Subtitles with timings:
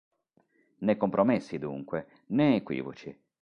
[0.85, 1.99] Né compromessi dunque,
[2.37, 3.15] né equivoci.